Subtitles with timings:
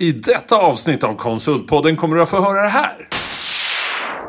[0.00, 2.96] I detta avsnitt av Konsultpodden kommer du att få höra det här.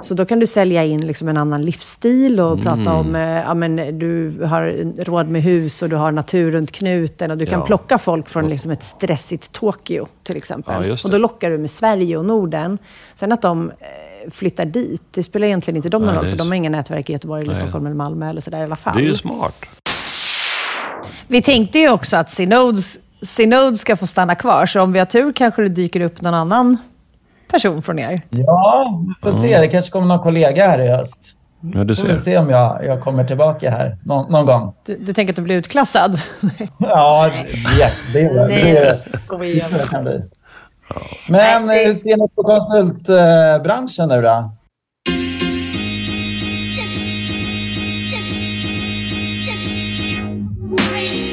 [0.03, 2.93] Så då kan du sälja in liksom en annan livsstil och prata Mm.
[2.95, 7.31] om, eh, ja men du har råd med hus och du har natur runt knuten
[7.31, 7.65] och du kan Ja.
[7.65, 10.87] plocka folk från liksom ett stressigt Tokyo till exempel.
[10.87, 12.77] Ja, och då lockar du med Sverige och Norden.
[13.15, 16.47] Sen att de eh, flyttar dit, det spelar egentligen inte dem någon roll, för de
[16.47, 17.53] har inga nätverk i Göteborg, eller.
[17.53, 18.95] Stockholm eller Malmö eller sådär i alla fall.
[18.97, 19.55] Det är ju smart.
[21.27, 25.05] Vi tänkte ju också att Synodes, Synode ska få stanna kvar, så om vi har
[25.05, 26.77] tur kanske det dyker upp någon annan
[27.51, 28.21] person från er.
[28.29, 29.59] Ja, vi får se.
[29.59, 31.21] Det kanske kommer någon kollega här i höst.
[31.61, 32.21] Ja, du Får vi ser.
[32.23, 34.73] se om jag, jag kommer tillbaka här någon, någon gång.
[34.85, 36.19] Du, du tänker att du blir utklassad?
[36.77, 37.31] Ja,
[37.79, 38.13] yes.
[38.13, 38.47] Det är det.
[38.47, 39.67] Nej, det, är skojar.
[39.79, 40.21] det kan bli.
[41.29, 44.51] Men det- hur ser ni på konsultbranschen nu då?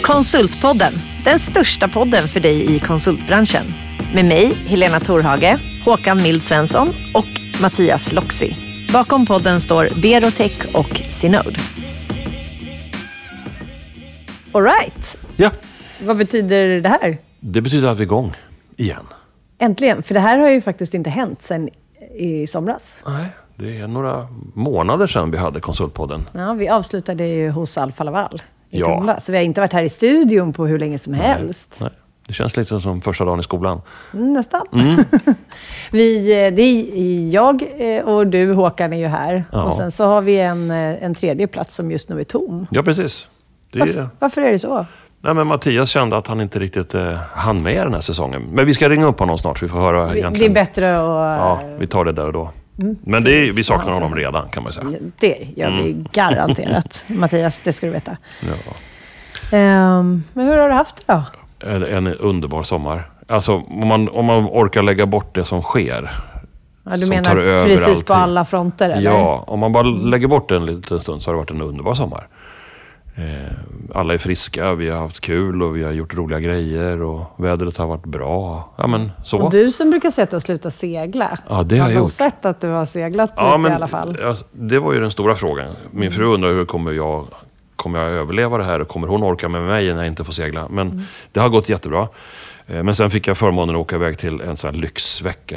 [0.06, 0.92] Konsultpodden,
[1.24, 3.66] den största podden för dig i konsultbranschen.
[4.15, 8.57] Med mig, Helena Torhage, Håkan Mild Svensson och Mattias Loxi.
[8.93, 11.59] Bakom podden står Berotech och Synode.
[14.52, 15.16] All right.
[15.37, 15.51] Ja,
[16.07, 17.18] Vad betyder det här?
[17.41, 18.32] det betyder att vi är igång
[18.76, 19.07] igen.
[19.59, 21.68] Äntligen, för det här har ju faktiskt inte hänt sedan
[22.18, 22.95] i somras.
[23.07, 23.26] Nej,
[23.57, 26.29] det är några månader sedan vi hade Konsultpodden.
[26.32, 28.43] Ja, vi avslutade ju hos Alfa Laval
[28.80, 29.16] Ja.
[29.21, 31.77] Så vi har inte varit här i studion på hur länge som helst.
[31.80, 31.91] Nej,
[32.27, 33.80] det känns lite som första dagen i skolan.
[34.15, 34.66] Mm, Nästan.
[35.91, 39.45] vi, eh, det är jag eh, och du, Håkan, är ju här.
[39.52, 39.63] Ja.
[39.63, 42.66] Och sen så har vi en, eh, en tredje plats som just nu är tom.
[42.71, 43.27] Ja, precis.
[43.73, 44.09] Det Varför, är...
[44.19, 44.87] varför är det så?
[45.21, 48.43] Nej, men Mattias kände att han inte riktigt eh, hann med den här säsongen.
[48.52, 50.52] Men vi ska ringa upp honom snart så vi får höra Vi- Det är egentligen.
[50.52, 51.38] bättre att...
[51.41, 52.51] Ja, vi tar det där och då.
[53.05, 54.87] Men det vi saknar honom redan kan man säga.
[55.19, 57.05] Det gör vi garanterat.
[57.09, 58.16] Mattias, det ska du veta.
[58.41, 58.73] Ja.
[59.59, 61.23] Ehm, men hur har du haft det då?
[61.71, 63.10] En, en underbar sommar.
[63.29, 66.10] Alltså om man, om man orkar lägga bort det som sker.
[66.84, 68.04] Ja, du Som menar precis allting.
[68.06, 68.91] på alla fronter?
[68.91, 69.10] Eller?
[69.10, 71.62] Ja, om man bara lägger bort det en liten stund så har det varit en
[71.62, 72.28] underbar sommar.
[73.19, 73.53] Eh,
[73.94, 77.77] alla är friska, vi har haft kul och vi har gjort roliga grejer och vädret
[77.77, 78.72] har varit bra.
[78.77, 79.38] Ja men så.
[79.38, 81.38] Och du som brukar säga att du har slutat segla.
[81.49, 82.10] Ja, det har jag gjort.
[82.10, 84.22] sett att du har seglat ja, lite men, i alla fall.
[84.22, 85.75] alltså, det var ju den stora frågan.
[85.91, 87.26] Min fru undrar hur kommer jag,
[87.76, 90.32] kommer jag överleva det här och kommer hon orka med mig när jag inte får
[90.32, 90.69] segla?
[90.69, 91.03] Men Mm.
[91.32, 92.09] det har gått jättebra.
[92.66, 95.56] Eh, men sen fick jag förmånen att åka iväg till en sån här lyxvecka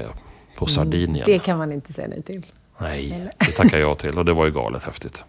[0.57, 1.15] på Sardinien.
[1.15, 2.45] Mm, Det kan man inte säga nej till.
[2.77, 5.25] Nej, det tackar jag till och det var ju galet häftigt.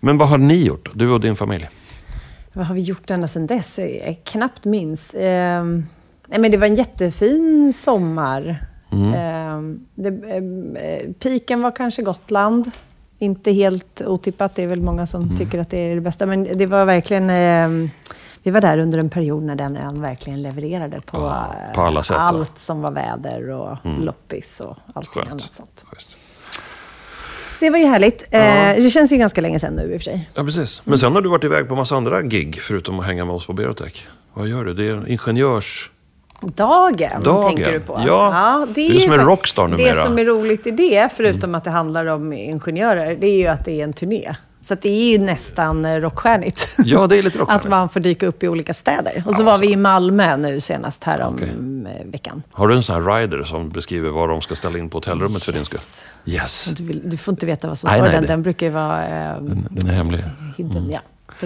[0.00, 1.68] Men vad har ni gjort, du och din familj?
[2.52, 3.78] Vad har vi gjort ända sedan dess?
[3.78, 5.14] Jag knappt minns.
[5.14, 8.56] Nej, men det var en jättefin sommar.
[8.92, 9.14] Mm.
[9.14, 12.70] Ehm, det, ehm, eh, piken var kanske Gotland.
[13.18, 14.54] Inte helt otippat.
[14.56, 15.36] Det är väl många som Mm.
[15.36, 16.26] tycker att det är det bästa.
[16.26, 17.30] Men det var verkligen...
[17.30, 17.90] ehm,
[18.42, 22.02] vi var där under en period när den ön verkligen levererade på, Ja, på alla
[22.02, 22.20] sätt, va?
[22.22, 25.30] allt som var väder och loppis och allting Skönt.
[25.30, 25.84] annat sånt.
[25.86, 26.08] Schysst.
[27.54, 28.22] Så det var ju härligt.
[28.30, 28.40] Eh,
[28.84, 30.30] det känns ju ganska länge sedan nu i och för sig.
[30.34, 30.82] Ja, precis.
[30.84, 33.46] Men sen har du varit iväg på massa andra gig förutom att hänga med oss
[33.46, 34.08] på Berotech.
[34.34, 34.74] Vad gör du?
[34.74, 35.90] Det är ingenjörs...
[36.40, 37.56] Dagen, Dagen.
[37.56, 38.02] tänker du på?
[38.06, 39.82] Ja, det är ju som en rockstar numera.
[39.82, 39.96] Mm.
[39.96, 43.46] Det som är roligt i det, förutom att det handlar om ingenjörer, det är ju
[43.46, 44.34] att det är en turné.
[44.64, 46.68] Så att det är ju nästan eh, rockstjärnigt.
[46.84, 47.68] Ja, det är lite att rockstjärnigt.
[47.68, 49.22] man får dyka upp i olika städer.
[49.26, 49.60] Och så Ja, var så.
[49.60, 51.48] vi i Malmö nu senast här om Okej.
[52.00, 52.42] eh, veckan.
[52.52, 55.42] Har du en sån här rider som beskriver vad de ska ställa in på hotellrummet
[55.42, 55.80] för din skull?
[56.24, 56.70] Yes.
[56.76, 58.22] Du, vill, du får inte veta vad som Nej, står nej, den.
[58.22, 60.24] det- Den brukar ju vara eh, Den, den är hemlig.
[60.56, 60.90] hidden.
[60.90, 61.00] Ja,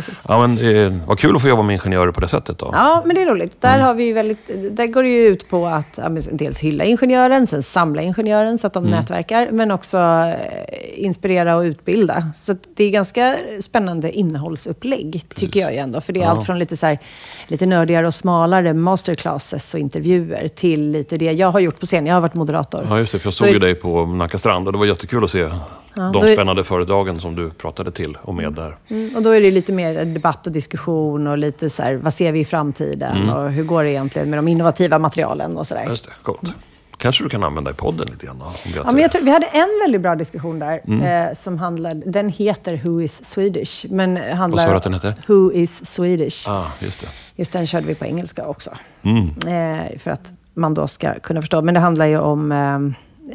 [0.07, 0.15] precis.
[0.29, 2.71] Ja, men eh, vad kul att få jobba med ingenjörer på det sättet då.
[2.73, 3.65] Ja, men det är roligt.
[3.65, 3.79] Mm.
[3.79, 7.47] Där, har vi väldigt, där går det ju ut på att ja, dels hylla ingenjören,
[7.47, 8.99] sen samla ingenjören så att de Mm.
[9.01, 12.25] nätverkar, men också eh, inspirera och utbilda.
[12.37, 16.01] Så det är ganska spännande innehållsupplägg, tycker jag ju ändå.
[16.01, 16.99] För det är allt från lite, så här,
[17.47, 22.07] lite nördigare och smalare masterclasses och intervjuer till lite det jag har gjort på scen.
[22.07, 22.87] Jag har varit moderator.
[22.89, 23.19] Ja, just det.
[23.19, 25.49] För jag såg Så- ju dig på Nacka strand och det var jättekul att se
[25.95, 28.77] de då är- spännande föredragen som du pratade till och med där.
[28.89, 32.15] Mm, och då är det lite mer debatt och diskussion och lite så här, vad
[32.15, 35.87] ser vi i framtiden och hur går det egentligen med de innovativa materialen och sådär.
[35.89, 36.55] Just det, gott.
[36.99, 38.43] Kanske du kan använda i podden lite grann
[38.75, 40.81] Ja, men jag tror, vi hade en väldigt bra diskussion där.
[40.87, 41.29] Mm.
[41.29, 43.87] Eh, som handlade, den heter Who is Swedish?
[43.91, 45.15] Men handlar Vad sa du att den hette?
[45.27, 46.49] Who is Swedish?
[46.49, 47.07] Ah, just det.
[47.37, 48.71] Just den körde vi på engelska också.
[49.03, 49.29] Mm.
[49.29, 51.63] Eh, för att man då ska kunna förstå.
[51.63, 52.75] Men det handlar ju om eh,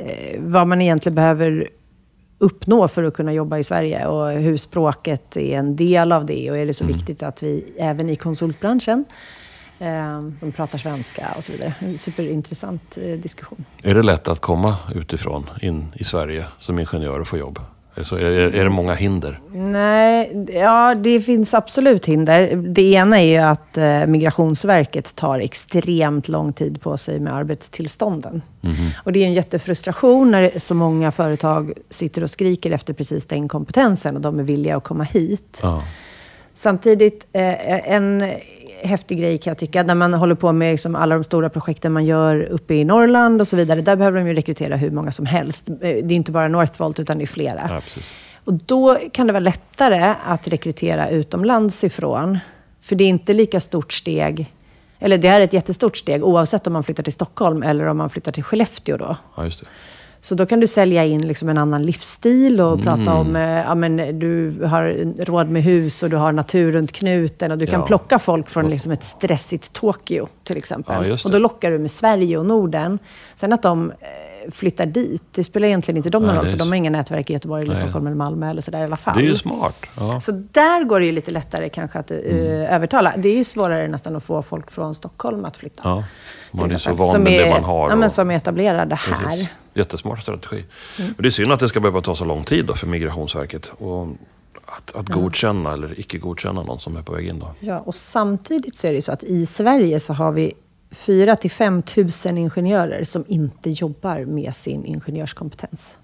[0.06, 1.70] eh, vad man egentligen behöver
[2.44, 6.52] uppnå för att kunna jobba i Sverige och hur språket är en del av det
[6.52, 6.96] och är det så Mm.
[6.98, 9.06] viktigt att vi även i konsultbranschen
[9.80, 11.74] eh, som pratar svenska och så vidare.
[11.80, 13.66] En superintressant eh, diskussion.
[13.84, 17.60] Är det lätt att komma utifrån in i Sverige som ingenjör och få jobb?
[18.02, 19.40] Så är, är det många hinder?
[19.54, 22.56] Nej, ja det finns absolut hinder.
[22.56, 28.42] Det ena är ju att eh, Migrationsverket tar extremt lång tid på sig med arbetstillstånden.
[29.04, 33.48] Och det är en jättefrustration när så många företag sitter och skriker efter precis den
[33.48, 35.60] kompetensen och de är villiga att komma hit.
[35.62, 35.84] Ja.
[36.56, 38.32] Samtidigt, eh, en
[38.84, 41.92] häftig grej kan jag tycka, när man håller på med liksom alla de stora projekten
[41.94, 43.82] man gör uppe i Norrland och så vidare.
[43.82, 45.70] Där behöver de ju rekrytera hur många som helst.
[45.70, 47.62] Eh, Det är inte bara Northvolt, utan det är flera.
[47.70, 47.82] Ja.
[48.46, 52.40] Och då kan det vara lättare att rekrytera utomlands ifrån.
[52.82, 54.54] För det är inte lika stort steg,
[55.00, 58.10] eller det är ett jättestort steg oavsett om man flyttar till Stockholm eller om man
[58.10, 59.18] flyttar till Skellefteå då.
[59.36, 59.52] Ja.
[60.24, 62.84] Så då kan du sälja in liksom en annan livsstil och Mm.
[62.86, 66.92] prata om, eh, ja men du har råd med hus och du har natur runt
[66.92, 67.86] knuten och du kan Ja.
[67.86, 71.08] plocka folk från liksom ett stressigt Tokyo till exempel.
[71.10, 73.00] Ja, och då lockar du med Sverige och Norden.
[73.36, 73.96] Sen att de eh,
[74.52, 77.34] flyttar dit, det spelar egentligen inte dem någon roll, för de har inga nätverk i
[77.34, 77.82] Göteborg, eller Nej.
[77.84, 79.18] Stockholm eller Malmö eller sådär i alla fall.
[79.18, 79.76] Det är ju smart.
[79.98, 80.22] Ja.
[80.22, 82.46] Så där går det ju lite lättare kanske att eh, Mm.
[82.62, 83.14] övertala.
[83.18, 85.82] Det är ju svårare nästan att få folk från Stockholm att flytta.
[85.84, 86.04] Ja.
[86.52, 87.90] Man är så van Som med det man har.
[87.90, 89.30] Ja, men och- som är etablerade här.
[89.30, 89.48] Precis.
[89.74, 90.66] Jättesmart strategi.
[90.98, 93.72] Men det är synd att det ska behöva ta så lång tid då för Migrationsverket.
[93.78, 94.08] Och
[94.66, 97.40] att, att godkänna eller icke godkänna någon som är på väg in.
[97.40, 97.52] Då.
[97.60, 100.54] Ja, och samtidigt så är det så att i Sverige så har vi
[100.94, 105.98] 4 till 5 tusen ingenjörer som inte jobbar med sin ingenjörskompetens.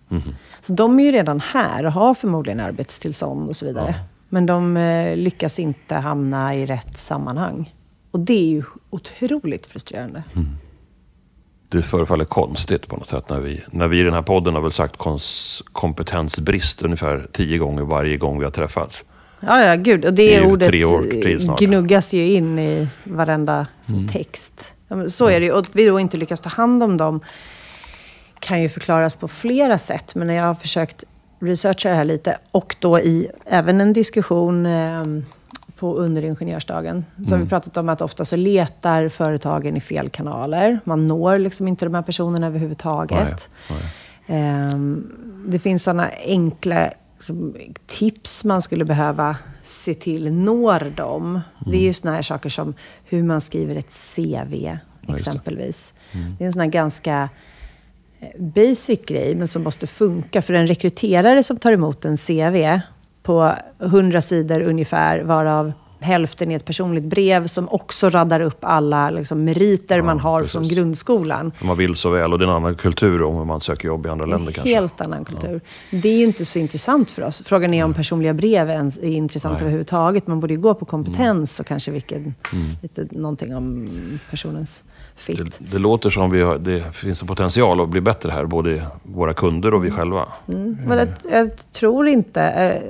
[0.62, 3.96] Så de är ju redan här och har förmodligen arbetstillstånd och så vidare.
[4.30, 7.74] Men de eh, lyckas inte hamna i rätt sammanhang.
[8.12, 10.24] Och det är ju otroligt frustrerande.
[11.70, 14.62] Det förefaller konstigt på något sätt när vi, när vi i den här podden har
[14.62, 19.04] väl sagt kons, kompetensbrist ungefär tio gånger varje gång vi har träffats.
[19.40, 20.06] Ja, ja, gud.
[20.06, 21.60] Och det, Det ordet tre år snart.
[21.60, 24.74] gnuggas ju in i varenda som text.
[24.90, 25.52] Ja, så är det ju.
[25.52, 27.20] Och att vi då inte lyckas ta hand om dem
[28.40, 30.16] kan ju förklaras på flera sätt.
[30.16, 31.04] Men när jag har försökt
[31.40, 35.04] researcha det här lite och då i även en diskussion eh,
[35.76, 37.06] på underingenjörsdagen.
[37.28, 40.80] Så har vi pratat om att ofta så letar företagen i fel kanaler.
[40.84, 43.50] Man når liksom inte de här personerna överhuvudtaget.
[43.70, 43.80] Nej,
[44.30, 45.12] Ehm,
[45.48, 46.90] det finns sådana enkla
[47.88, 51.42] tips man skulle behöva se till når dem.
[51.66, 52.74] Det är ju sådana här saker som
[53.04, 55.14] hur man skriver ett CV, det.
[55.14, 55.94] exempelvis.
[56.38, 57.30] Det är en sån här ganska
[58.20, 60.42] eh, basic grej, men som måste funka.
[60.42, 62.80] För en rekryterare som tar emot en CV
[63.24, 69.10] på 100 sidor ungefär, varav hälften är ett personligt brev som också raddar upp alla
[69.10, 70.78] liksom, meriter man har från precis.
[70.78, 71.52] grundskolan.
[71.52, 74.06] För man vill så väl och det är en annan kultur om man söker jobb
[74.06, 74.74] i andra länder En kanske.
[74.74, 75.62] helt annan kultur.
[75.92, 77.42] Det är ju inte så intressant för oss.
[77.46, 79.62] Frågan är om personliga brev ens är intressant Nej.
[79.62, 80.28] överhuvudtaget.
[80.28, 82.34] Man borde ju gå på kompetens och kanske vilken,
[82.82, 83.90] lite, någonting om
[84.30, 84.84] personens
[85.20, 85.38] fit.
[85.38, 88.86] Det, det låter som vi har, det finns en potential att bli bättre här, både
[89.04, 90.28] våra kunder och vi själva.
[90.48, 90.78] Mm.
[90.88, 92.82] Men jag, jag tror inte, eh,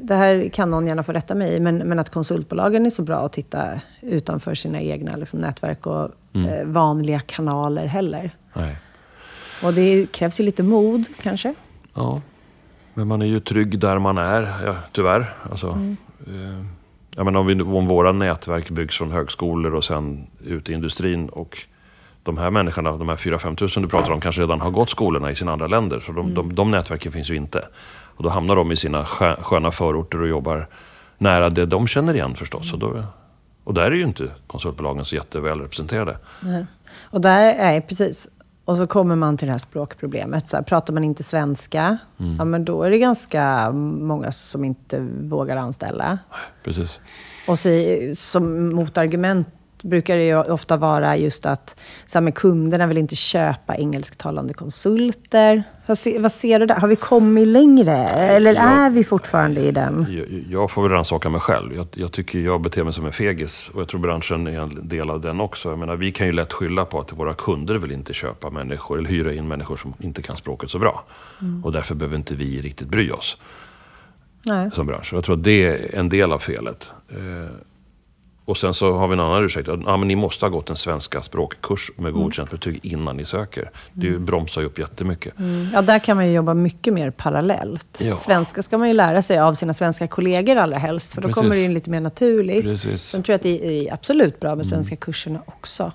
[0.00, 3.02] det här kan någon gärna få rätta mig i, men, men att konsultbolagen är så
[3.02, 8.30] bra att titta utanför sina egna liksom, nätverk och eh, vanliga kanaler heller.
[8.54, 8.76] Nej.
[9.62, 11.54] Och det krävs ju lite mod kanske.
[11.94, 12.20] Ja.
[12.94, 15.34] Men man är ju trygg där man är, ja, tyvärr.
[15.50, 15.78] Alltså,
[16.26, 16.64] eh,
[17.16, 21.28] jag menar, om, vi, om våra nätverk byggs från högskolor och sen ut i industrin
[21.28, 21.58] och
[22.28, 25.30] de här människorna, de här 4-5 tusen du pratar om, kanske redan har gått skolorna
[25.30, 26.00] i sina andra länder.
[26.00, 27.68] Så de, de, de nätverken finns ju inte.
[28.16, 30.68] Och då hamnar de i sina skö- sköna förorter och jobbar
[31.18, 32.72] nära det de känner igen förstås.
[32.72, 33.04] Och, då,
[33.64, 36.18] och där är ju inte konsultbolagen så jätteväl representerade.
[36.40, 36.66] Nej.
[37.10, 38.28] Och där, nej, precis.
[38.64, 40.48] Och så kommer man till det här språkproblemet.
[40.48, 41.98] Så här, pratar man inte svenska,
[42.38, 46.18] ja, men då är det ganska många som inte vågar anställa.
[46.64, 47.00] Precis.
[47.48, 47.68] Och så,
[48.14, 49.48] som motargument
[49.82, 55.62] brukar det ju ofta vara just att så här, kunderna vill inte köpa engelsktalande konsulter.
[55.86, 56.74] Vad, se, vad ser du där?
[56.74, 57.96] Har vi kommit längre?
[58.08, 58.60] Eller Ja.
[58.60, 60.06] är vi fortfarande i den?
[60.10, 61.74] Jag, jag får väl rannsaka mig själv.
[61.76, 63.70] Jag, jag tycker jag beter mig som en fegis.
[63.74, 65.68] Och jag tror branschen är en del av den också.
[65.68, 68.98] Jag menar, vi kan ju lätt skylla på att våra kunder vill inte köpa människor
[68.98, 71.04] eller hyra in människor som inte kan språket så bra.
[71.64, 73.36] Och därför behöver inte vi riktigt bry oss
[74.46, 74.70] Nej.
[74.70, 75.12] som bransch.
[75.12, 76.92] Jag tror att det är en del av felet.
[78.48, 79.68] Och sen så har vi en annan ursäkt.
[79.68, 83.24] Att, ja, men ni måste ha gått en svenska språkkurs med godkänt betyg innan ni
[83.24, 83.70] söker.
[83.92, 85.38] Det ju bromsar ju upp jättemycket.
[85.38, 85.68] Mm.
[85.72, 87.98] Ja, där kan man ju jobba mycket mer parallellt.
[88.00, 88.16] Ja.
[88.16, 91.42] Svenska ska man ju lära sig av sina svenska kollegor allra helst, för då Precis.
[91.42, 92.62] kommer det in lite mer naturligt.
[92.62, 93.02] Precis.
[93.02, 95.92] Sen tror jag att det är absolut bra med svenska kurserna också.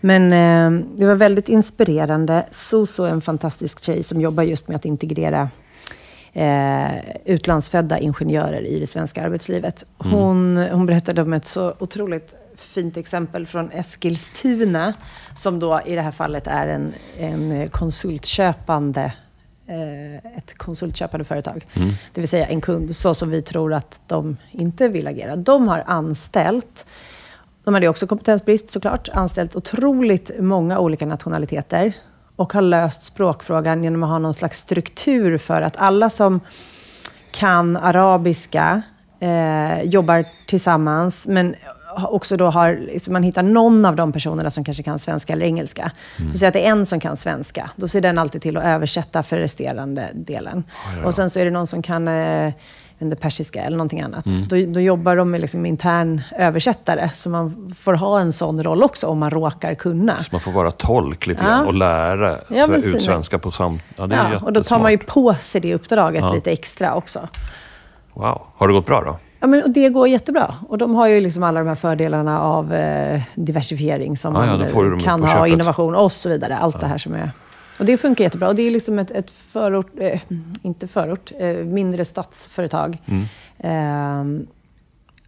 [0.00, 2.46] Men eh, det var väldigt inspirerande.
[2.50, 5.50] Soso är en fantastisk tjej som jobbar just med att integrera
[6.32, 6.94] eh,
[7.24, 9.84] utlandsfödda ingenjörer i det svenska arbetslivet.
[9.98, 14.94] Hon, hon berättade om ett så otroligt fint exempel från Eskilstuna,
[15.36, 19.12] som då i det här fallet är en, en konsultköpande
[19.66, 21.66] eh, ett konsultköpande företag.
[22.14, 25.36] Det vill säga en kund, så som vi tror att de inte vill agera.
[25.36, 26.86] De har anställt,
[27.64, 31.92] de hade också kompetensbrist såklart, anställt otroligt många olika nationaliteter
[32.38, 36.40] och har löst språkfrågan genom att ha någon slags struktur för att alla som
[37.30, 38.82] kan arabiska,
[39.20, 41.54] eh, jobbar tillsammans, men
[42.08, 45.46] också då har, liksom man hittar någon av de personerna som kanske kan svenska eller
[45.46, 45.92] engelska.
[46.32, 48.64] Så säg att det är en som kan svenska, då ser den alltid till att
[48.64, 50.64] översätta för resterande delen.
[51.04, 52.52] Och sen så är det någon som kan eh,
[52.98, 54.24] det persiska eller någonting annat.
[54.24, 58.82] Då, då jobbar de med liksom intern översättare, så man får ha en sån roll
[58.82, 60.16] också om man råkar kunna.
[60.22, 61.48] Så man får vara tolk lite Ja.
[61.50, 62.94] grann och lära Ja, precis.
[62.94, 63.80] ut svenska på sam...
[63.96, 66.32] Ja, det är Ja, och då tar man ju på sig det uppdraget Ja.
[66.32, 67.28] lite extra också.
[68.14, 68.42] Wow.
[68.56, 69.18] Har det gått bra då?
[69.40, 70.54] Ja, men det går jättebra.
[70.68, 74.56] Och de har ju liksom alla de här fördelarna av eh, diversifiering som Ja, ja,
[74.80, 75.52] man kan ha, köpet.
[75.52, 76.56] innovation och så vidare.
[76.56, 77.30] Allt det här som är...
[77.78, 78.48] Och det funkar jättebra.
[78.48, 80.20] Och det är liksom ett, ett förort, eh,
[80.62, 82.98] inte förort, eh, mindre stadsföretag.
[83.06, 83.24] Mm.
[83.58, 84.46] Eh,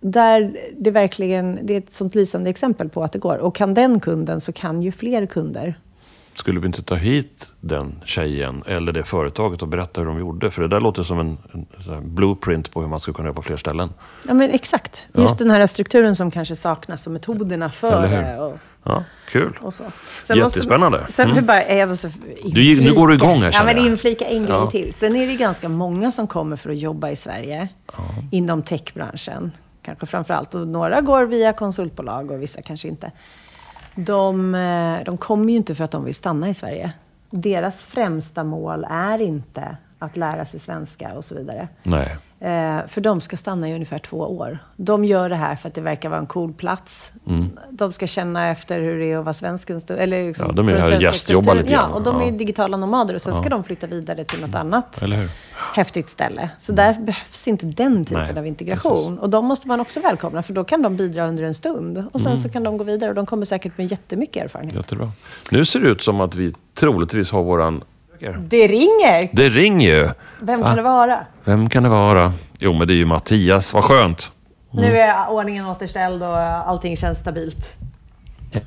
[0.01, 3.37] där det verkligen, det är ett sånt lysande exempel på att det går.
[3.37, 5.75] Och kan den kunden så kan ju fler kunder.
[6.35, 10.51] Skulle vi inte ta hit den tjejen eller det företaget och berätta hur de gjorde?
[10.51, 13.35] För det där låter som en, en här blueprint på hur man skulle kunna göra
[13.35, 13.91] på fler ställen.
[14.29, 15.07] Ja, men exakt.
[15.13, 15.23] Ja.
[15.23, 18.59] Just den här strukturen som kanske saknas och metoderna för det.
[18.85, 19.59] Ja, kul.
[19.63, 19.85] och så.
[20.35, 20.99] Jättespännande.
[20.99, 21.47] Måste, sen Mm.
[21.47, 22.13] bara, jag måste
[22.45, 24.71] Du gick- nu går du igång här, Ja, men inflika en grej Ja.
[24.71, 24.95] till.
[24.95, 27.69] Sen är det ganska många som kommer för att jobba i Sverige.
[28.31, 29.53] Inom techbranschen.
[29.83, 30.55] Kanske framför allt.
[30.55, 33.13] Och några går via konsultbolag och vissa kanske inte.
[33.95, 36.93] De, eh, de kommer ju inte för att de vill stanna i Sverige.
[37.31, 41.69] Deras främsta mål är inte att lära sig svenska och så vidare.
[41.83, 42.17] Nej.
[42.43, 44.59] Eh, för de ska stanna i ungefär två år.
[44.77, 47.13] De gör det här för att det verkar vara en cool plats.
[47.71, 49.71] De ska känna efter hur det är att vara svensk.
[49.71, 51.89] Eller liksom Ja, de är här svenska gästjobbar lite grann.
[51.91, 52.27] Ja, och de Ja.
[52.27, 53.15] är digitala nomader.
[53.15, 55.31] Och sen ska de flytta vidare till något annat Eller hur?
[55.75, 56.51] häftigt ställe.
[56.59, 59.19] Så där behövs inte den typen Nej, av integration.
[59.19, 62.05] Och de måste man också välkomna, för då kan de bidra under en stund.
[62.13, 64.75] Och sen så kan de gå vidare och de kommer säkert med jättemycket erfarenhet.
[64.77, 65.11] Jättebra.
[65.51, 67.85] Nu ser det ut som att vi troligtvis har våran...
[68.39, 69.29] Det ringer!
[69.33, 70.09] Det ringer ju.
[70.41, 70.67] Vem Va?
[70.67, 71.19] kan det vara?
[71.45, 72.33] Vem kan det vara?
[72.59, 73.75] Jo, men det är ju Mattias.
[73.75, 74.33] Vad skönt.
[74.71, 77.77] Nu är ordningen återställd och allting känns stabilt.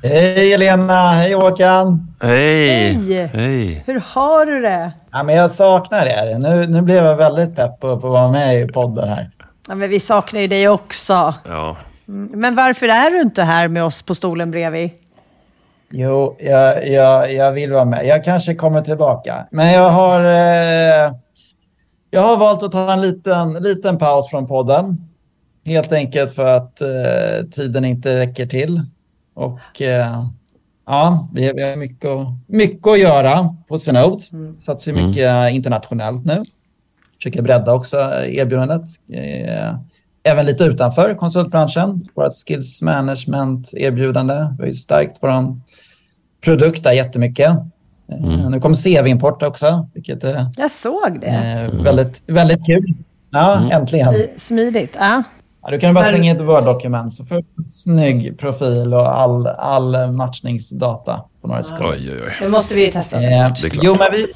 [0.02, 2.14] Hej Helena, hej Håkan.
[2.22, 2.92] Hej!
[2.92, 3.30] Hej!
[3.34, 3.82] Hej!
[3.86, 4.92] Hur har du det?
[5.10, 6.38] Ja, men jag saknar er.
[6.38, 9.30] Nu, nu blev jag väldigt pepp på på att vara med i podden här.
[9.68, 11.34] Ja, men vi saknar ju dig också.
[11.48, 11.76] Ja.
[12.30, 14.90] Men varför är du inte här med oss på stolen bredvid?
[15.90, 18.06] Jo, jag, jag, jag vill vara med.
[18.06, 19.46] Jag kanske kommer tillbaka.
[19.50, 21.14] Men jag har, eh,
[22.10, 25.08] jag har valt att ta en liten, liten paus från podden.
[25.64, 28.80] Helt enkelt för att eh, tiden inte räcker till.
[29.34, 30.24] Och eh,
[30.86, 34.18] ja, vi, vi har mycket, att- mycket att göra på Synode.
[34.60, 36.42] Satsar ju mycket internationellt nu.
[37.16, 38.82] Försöker bredda också erbjudandet.
[39.12, 39.74] Eh,
[40.24, 42.04] även lite utanför konsultbranschen.
[42.14, 44.34] Vårt skills management-erbjudande.
[44.58, 45.56] Vi har ju stärkt vår
[46.44, 47.50] produkt där jättemycket.
[48.12, 51.26] Eh, Nu kommer CV-import också, vilket är Jag såg det.
[51.26, 52.94] eh, väldigt, väldigt kul.
[53.30, 54.08] Ja, äntligen.
[54.14, 54.96] Smi- Smidigt.
[54.98, 55.22] Ja.
[55.62, 59.20] Ja, du kan bara slänga in ett Word-dokument så får du en snygg profil och
[59.20, 61.92] all, all matchningsdata på några sekunder.
[61.92, 62.32] Oj, oj, oj.
[62.40, 63.22] Det måste vi ju testa Eh,
[63.54, 63.72] såklart.
[63.72, 63.84] klart.
[63.84, 64.26] jo, men vi,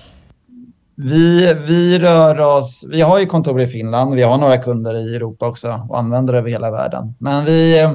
[1.00, 2.84] vi, vi rör oss...
[2.88, 4.14] Vi har ju kontor i Finland.
[4.14, 7.14] Vi har några kunder i Europa också och använder över hela världen.
[7.18, 7.88] Men vi,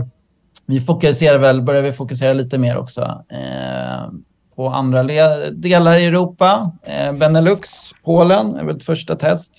[0.65, 4.11] vi fokuserar väl, börjar vi fokusera lite mer också eh,
[4.55, 5.03] på andra
[5.51, 6.71] delar i Europa.
[6.83, 7.69] Eh, Benelux,
[8.03, 9.53] Polen är väl ett första test.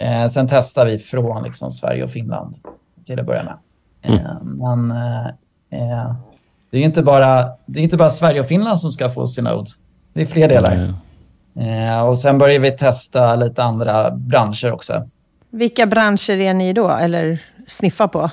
[0.00, 2.54] Eh, sen testar vi från liksom, Sverige och Finland
[3.06, 3.58] till att börja med.
[4.02, 5.26] Eh, men eh,
[5.70, 6.14] eh,
[6.70, 9.70] det är inte bara, det är inte bara Sverige och Finland som ska få Synode.
[10.12, 10.76] Det är fler delar.
[10.76, 10.94] Eh,
[12.08, 15.08] och sen börjar vi testa lite andra branscher också.
[15.50, 18.30] Vilka branscher är ni då, eller sniffa på?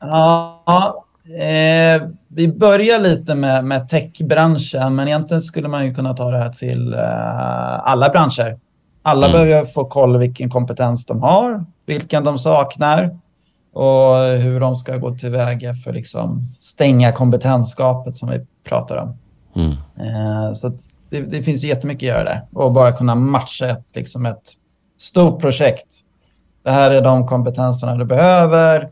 [0.00, 6.30] Ja, eh, vi börjar lite med, med techbranschen, men egentligen skulle man ju kunna ta
[6.30, 8.58] det här till eh, alla branscher.
[9.02, 13.18] Alla behöver få koll vilken kompetens de har, vilken de saknar
[13.72, 19.18] och hur de ska gå tillväga för liksom stänga kompetensgapet som vi pratar om.
[19.56, 19.70] Mm.
[19.96, 20.80] Eh, så att
[21.14, 22.40] det, det finns jättemycket att göra där.
[22.52, 24.52] Och bara kunna matcha ett, liksom ett
[24.98, 25.86] stort projekt.
[26.64, 28.90] Det här är de kompetenserna du behöver.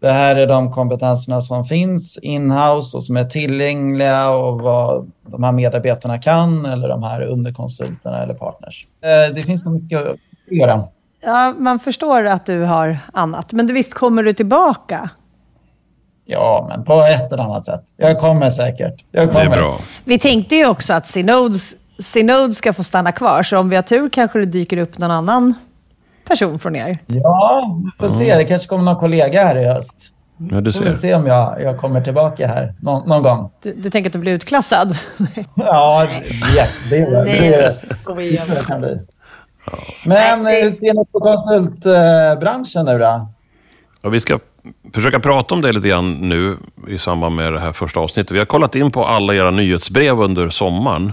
[0.00, 5.42] Det här är de kompetenserna som finns in-house och som är tillgängliga och vad de
[5.42, 8.86] här medarbetarna kan eller de här underkonsulterna eller partners.
[9.00, 10.16] Eh, det finns nog mycket att
[10.50, 10.84] göra.
[11.20, 13.52] Ja, man förstår att du har annat.
[13.52, 15.10] Men du, visst kommer du tillbaka?
[16.24, 17.82] Ja, men på ett eller annat sätt.
[17.96, 18.94] Jag kommer säkert.
[19.10, 19.44] Jag Det kommer.
[19.46, 19.80] är bra.
[20.04, 23.82] Vi tänkte ju också att Synodes Synode ska få stanna kvar, så om vi har
[23.82, 25.54] tur kanske det dyker upp någon annan
[26.28, 26.98] person från er.
[27.06, 28.36] Ja, vi får se.
[28.36, 29.98] Det kanske kommer någon kollega här i höst.
[30.50, 30.96] Ja, du Får vi ser.
[30.96, 33.50] se om jag, jag kommer tillbaka här någon, någon gång.
[33.62, 34.96] Du, du tänker att du blir utklassad?
[35.54, 36.06] Ja,
[36.56, 38.98] yes, det, det, det, det kan bli.
[40.06, 43.28] Men det- hur ser ni på konsultbranschen nu då?
[44.02, 44.38] Och vi ska
[44.94, 46.56] försöka prata om det lite grann nu
[46.88, 48.30] i samband med det här första avsnittet.
[48.30, 51.12] Vi har kollat in på alla era nyhetsbrev under sommaren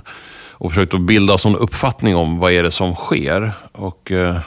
[0.51, 3.51] och försökt att bilda oss en uppfattning om vad är det som sker.
[3.71, 4.39] Och eh,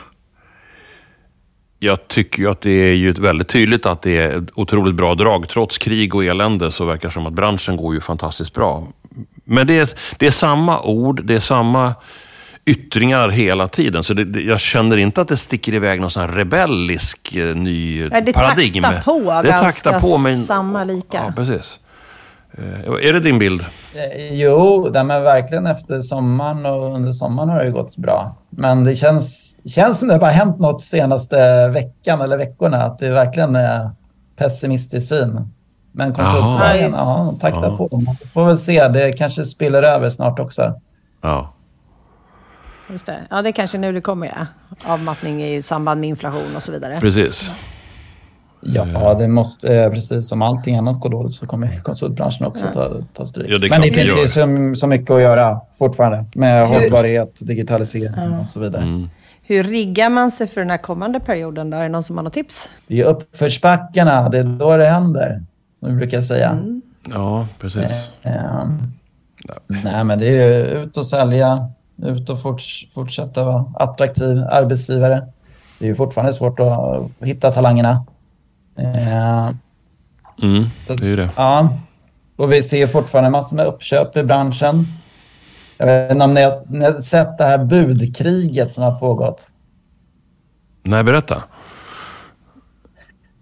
[1.78, 5.14] jag tycker ju att det är ju väldigt tydligt att det är ett otroligt bra
[5.14, 5.48] drag.
[5.48, 8.86] Trots krig och elände så verkar det som att branschen går ju fantastiskt bra.
[9.44, 11.94] Men det är, det är samma ord, det är samma
[12.64, 14.04] yttringar hela tiden.
[14.04, 17.54] Så det, det, jag känner inte att det sticker iväg någon sån här rebellisk eh,
[17.56, 18.82] ny Nej, det paradigm.
[18.82, 20.44] taktar på det ganska taktar på, men...
[20.44, 21.16] samma lika.
[21.26, 21.78] Ja, precis.
[22.58, 23.62] Eh, är det din bild?
[23.94, 28.36] Eh, Jo, det men verkligen efter sommaren och under sommaren har det ju gått bra.
[28.50, 32.82] Men det känns, känns som det bara hänt något senaste veckan eller veckorna.
[32.82, 33.90] Att det verkligen är
[34.36, 35.48] pessimistisk syn.
[35.92, 37.76] Men konsultbolagen, ja, de taktar Ja.
[37.90, 38.00] på.
[38.00, 38.88] Man får väl se.
[38.88, 40.74] Det kanske spiller över snart också.
[41.22, 41.54] Ja.
[42.92, 43.26] Just det.
[43.30, 44.46] Ja, det är kanske nu det kommer, ja.
[44.84, 47.00] Avmattning i samband med inflation och så vidare.
[47.00, 47.52] Precis.
[48.60, 52.90] Ja, det måste, eh, precis som allting annat går dåligt så kommer konsultbranschen också ta,
[53.12, 53.50] ta stryk.
[53.50, 58.38] Ja, det Men det finns ju så, så mycket att göra fortfarande med hållbarhet, digitalisering
[58.40, 58.82] och så vidare.
[58.82, 59.08] Mm.
[59.42, 61.70] Hur riggar man sig för den här kommande perioden?
[61.70, 61.76] Då?
[61.76, 62.68] Är det någon som har något tips?
[62.86, 65.42] Det är uppförsbackarna, det är då det händer,
[65.80, 66.58] som vi brukar säga.
[67.10, 68.10] Ja, precis.
[68.22, 68.78] Ehm,
[69.66, 71.58] nej, men det är ju ut och sälja,
[71.96, 75.26] ut och forts, fortsätta vara attraktiv arbetsgivare.
[75.78, 78.04] Det är ju fortfarande svårt att hitta talangerna.
[78.78, 79.58] Ehm,
[80.42, 81.30] Mm, det är ju det.
[81.36, 81.78] Ja,
[82.36, 84.86] och vi ser fortfarande massor med uppköp i branschen.
[85.78, 89.50] Jag vet inte om ni har, ni har sett det här budkriget som har pågått.
[90.82, 91.42] Nej, berätta.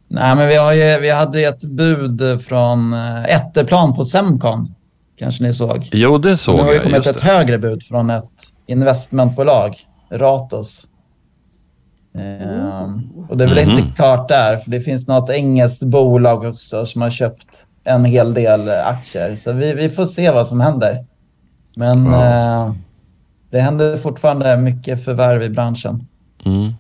[0.08, 4.74] Nej, men vi, har ju, vi hade ett bud från eh, Etterplan på Semcon.
[5.20, 5.88] Kanske ni såg.
[5.92, 6.82] Jo, det såg har det jag.
[6.82, 8.24] kommit Just ett högre bud från ett
[8.66, 9.74] investmentbolag,
[10.10, 10.86] Ratos.
[12.14, 13.78] Ehm, och det är väl Mhm.
[13.78, 18.34] inte klart där, för det finns något engelskt bolag också som har köpt en hel
[18.34, 19.34] del aktier.
[19.36, 21.04] Så vi, vi får se vad som händer.
[21.76, 22.66] Men Ja.
[22.66, 22.72] eh,
[23.50, 26.06] det händer fortfarande mycket förvärv i branschen.
[26.44, 26.72] Mm.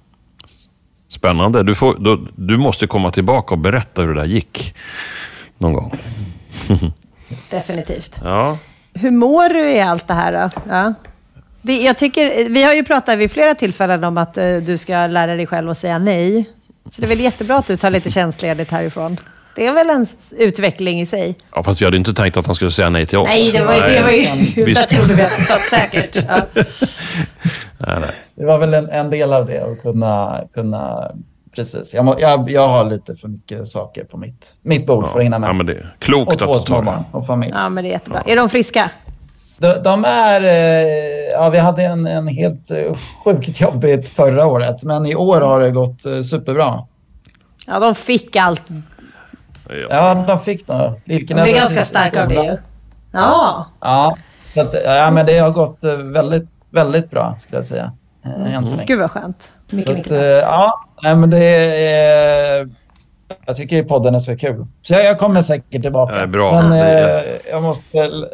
[1.08, 1.62] Spännande.
[1.62, 4.74] Du, får, då, du måste komma tillbaka och berätta hur det där gick
[5.58, 5.92] någon gång.
[7.50, 8.20] Definitivt.
[8.24, 8.58] Ja.
[8.94, 10.50] Hur mår du i allt det här då?
[10.68, 10.94] Ja.
[11.62, 15.06] Det, jag tycker, vi har ju pratat vid flera tillfällen om att eh, du ska
[15.06, 16.44] lära dig själv att säga nej.
[16.92, 19.20] Så det är väl jättebra att du tar lite tjänstledigt härifrån.
[19.56, 21.34] Det är väl en utveckling i sig.
[21.54, 23.28] ja, fast vi hade inte tänkt att han skulle säga nej till oss.
[23.28, 24.24] Nej, det var, ju- det var ju...
[24.74, 26.16] Där trodde vi att det satt säkert.
[26.28, 26.42] Ja.
[27.78, 28.10] Nej, nej.
[28.34, 30.40] Det var väl en, en del av det att kunna...
[30.54, 31.10] kunna
[31.54, 31.94] precis.
[31.94, 35.24] Jag, må, jag, jag har lite för mycket saker på mitt, mitt bord för att
[35.24, 35.48] hinna med.
[35.48, 37.18] Ja, men det är klokt och att två småbarn det.
[37.18, 37.52] och familj.
[37.54, 38.22] ja, men det är jättebra.
[38.26, 38.90] Är de friska?
[39.58, 40.42] De, de är...
[40.42, 45.40] eh, Ja, vi hade en, en helt eh, sjukt jobbigt förra året, men i år
[45.40, 46.86] har det gått eh, superbra.
[47.66, 48.62] Ja, de fick allt.
[49.68, 49.74] Ja.
[49.90, 51.00] Ja, de fick då.
[51.04, 52.58] De är ganska starka av det.
[53.12, 53.66] Ja.
[53.80, 54.16] Ja,
[54.56, 55.78] att, ja, men det har gått
[56.12, 57.92] väldigt, väldigt bra skulle jag säga.
[58.24, 58.86] Eh, Än så länge.
[58.86, 59.52] Gud vad skönt.
[59.70, 62.68] Mycket, Så mycket att, eh, ja, nej, men det är...
[63.46, 64.66] Jag tycker podden är så kul.
[64.82, 66.20] Så jag, jag kommer säkert tillbaka.
[66.20, 66.62] Ja, bra.
[66.62, 67.84] Men Det är- eh, jag måste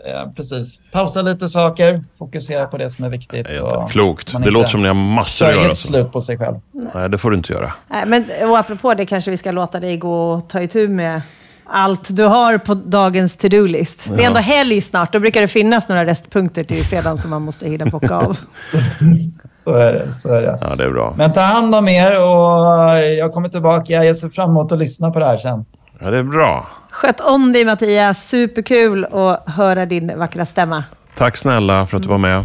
[0.07, 3.46] ja, precis pausa lite saker, fokusera på det som är viktigt.
[3.61, 4.33] och Klokt.
[4.44, 5.62] Det låter som ni har massor att göra.
[5.66, 6.57] helt slut på sig själv.
[6.94, 7.72] Nej, det får du inte göra.
[7.88, 11.22] Nej, men, och apropå det kanske vi ska låta dig gå och ta itu med
[11.64, 14.09] allt du har på dagens to-do-list.
[14.16, 15.12] Det är ändå helg snart.
[15.12, 18.38] Då brukar det finnas några restpunkter till fredagen som man måste hinna bocka av.
[19.66, 20.12] Så är det.
[20.12, 20.59] Så är det.
[20.61, 21.14] Ja, det är bra.
[21.18, 24.05] Men ta hand om er och jag kommer tillbaka.
[24.05, 25.64] Jag ser fram emot att lyssna på det här sen.
[26.00, 26.66] Ja, det är bra.
[26.90, 28.29] Sköt om dig Mattias.
[28.29, 30.85] Superkul att höra din vackra stämma.
[31.16, 32.44] Tack snälla för att du var med.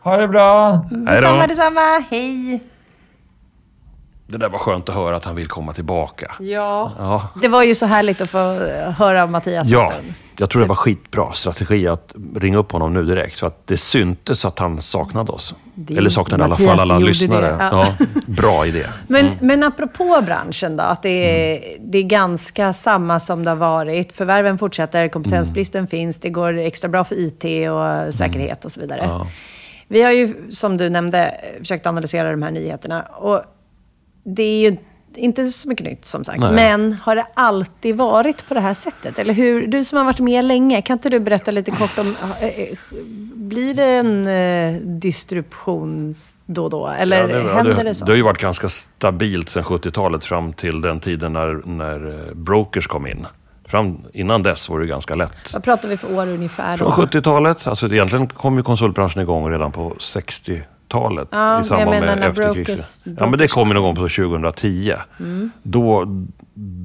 [0.00, 0.84] Ha det bra!
[0.90, 1.80] Detsamma, detsamma.
[2.10, 2.60] Hej!
[4.32, 6.32] Det där var skönt att höra att han vill komma tillbaka.
[6.40, 6.92] Ja.
[6.98, 8.38] Ja, Det var ju så härligt att få
[8.98, 9.92] höra Mattias ja
[10.38, 13.36] jag tror det var skitbra strategi att ringa upp honom nu direkt.
[13.36, 15.54] Så att det syntes att han saknade oss.
[15.74, 17.56] Det- Eller saknade i alla fall alla lyssnare.
[17.58, 17.86] ja.
[17.98, 18.06] Ja.
[18.26, 18.86] bra idé.
[19.08, 19.38] Men, Mm.
[19.40, 24.12] men apropå branschen då, att det är, det är ganska samma som det har varit.
[24.12, 29.00] Förvärven fortsätter, kompetensbristen finns, det går extra bra för IT och säkerhet och så vidare.
[29.00, 29.10] Mm.
[29.16, 29.26] Ja.
[29.88, 33.02] Vi har ju, som du nämnde, försökt analysera de här nyheterna.
[33.02, 33.42] Och
[34.22, 34.76] det är ju
[35.16, 36.40] inte så mycket nytt som sagt.
[36.40, 36.52] Nej.
[36.52, 39.18] Men har det alltid varit på det här sättet?
[39.18, 39.66] Eller hur?
[39.66, 42.16] Du som har varit med länge, kan inte du berätta lite kort om...
[42.40, 42.68] eh, eh,
[43.34, 46.14] blir det en eh, distribution
[46.46, 46.86] då och då?
[46.88, 48.04] Eller Ja, det, händer det, det så?
[48.04, 52.34] det har ju varit ganska stabilt sedan 70-talet fram till den tiden när, när eh,
[52.34, 53.26] brokers kom in.
[53.64, 55.52] Fram, innan dess var det ganska lätt.
[55.52, 56.76] Vad pratar vi för år ungefär?
[56.76, 59.96] Från 70-talet, alltså egentligen kom ju konsultbranschen igång redan på
[60.92, 64.92] 60-talet Ja, i samband med brokers- Ja, men det kom ju någon gång på 2010.
[65.20, 65.50] Mm.
[65.62, 66.04] Då,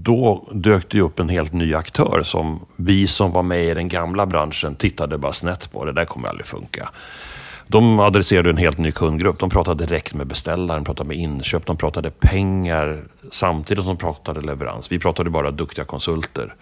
[0.04, 3.88] då dök det upp en helt ny aktör som vi som var med i den
[3.88, 5.86] gamla branschen tittade bara snett på.
[5.86, 6.89] Det där kommer aldrig funka.
[7.70, 9.39] De adresserade en helt ny kundgrupp.
[9.39, 14.41] De pratade direkt med beställaren, pratade med inköp, de pratade pengar samtidigt som de pratade
[14.41, 14.91] leverans.
[14.91, 16.56] Vi pratade bara duktiga konsulter.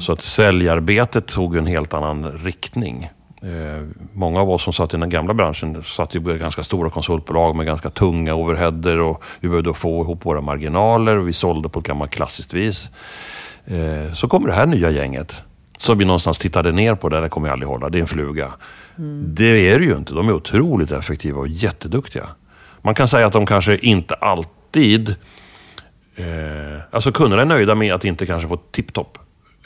[0.00, 3.10] Så att säljarbetet tog en helt annan riktning.
[3.42, 7.56] Eh, många av oss som satt i den gamla branschen satt i ganska stora konsultbolag
[7.56, 11.78] med ganska tunga overheader och vi behövde få ihop våra marginaler och vi sålde på
[11.78, 12.90] ett gammalt klassiskt vis.
[13.66, 15.42] Eh, så kommer det här nya gänget
[15.78, 18.08] som vi någonstans tittade ner på, det där kommer jag aldrig hålla, det är en
[18.08, 18.52] fluga.
[19.24, 22.28] Det är det ju inte, de är otroligt effektiva och jätteduktiga.
[22.82, 25.16] Man kan säga att de kanske inte alltid
[26.18, 29.18] Eh, alltså kunderna är nöjda med att inte kanske få tipptopp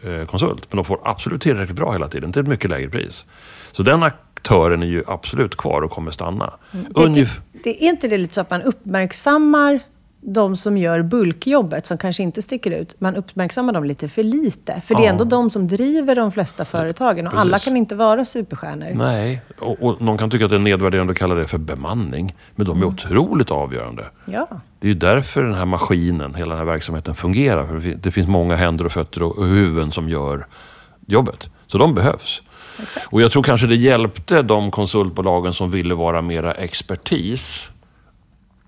[0.03, 0.67] eh, konsult.
[0.71, 3.27] Men de får absolut tillräckligt bra hela tiden till ett mycket lägre pris.
[3.73, 6.53] Så den aktören är ju absolut kvar och kommer stanna.
[6.73, 9.81] Det, Ungef- det, är inte det lite så att man uppmärksammar
[10.25, 13.01] de som gör bulkjobbet, som kanske inte sticker ut.
[13.01, 14.83] Man uppmärksammar dem lite för lite.
[14.87, 15.11] För det är Ja.
[15.11, 17.27] ändå de som driver de flesta företagen.
[17.27, 17.65] Och alla Precis.
[17.65, 18.91] kan inte vara superstjärnor.
[18.95, 22.35] Nej, och, och någon kan tycka att det är nedvärderande att kalla det för bemanning.
[22.55, 24.05] Men de är otroligt avgörande.
[24.25, 24.49] Ja.
[24.81, 27.67] Det är ju därför den här maskinen, hela den här verksamheten fungerar.
[27.67, 30.47] För det fin- det finns många händer och fötter och och huvuden som gör
[31.07, 31.51] jobbet.
[31.67, 32.43] Så de behövs.
[32.83, 33.07] Exakt.
[33.11, 37.69] Och jag tror kanske det hjälpte de konsultbolagen som ville vara mera expertis.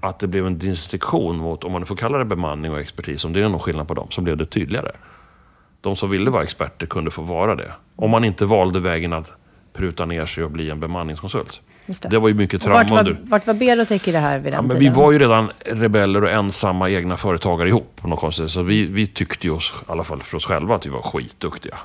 [0.00, 3.32] Att det blev en distinktion mot, om man får kalla det bemanning och expertis, om
[3.32, 4.90] det är någon skillnad på dem, så blev det tydligare.
[5.80, 7.72] De som ville vara experter kunde få vara det.
[7.96, 9.32] Om man inte valde vägen att
[9.72, 11.60] pruta ner sig och bli en bemanningskonsult.
[11.86, 12.08] Det.
[12.08, 12.18] det.
[12.18, 14.54] var ju mycket Och vart, trauma var, vart var Berotech i det här vid den
[14.54, 14.94] Ja, men vi tiden?
[14.94, 18.00] var ju redan rebeller och ensamma egna företagare ihop.
[18.00, 18.50] På något konstigt.
[18.50, 21.02] Så vi, vi tyckte ju oss, i alla fall för oss själva, att vi var
[21.02, 21.78] skitduktiga.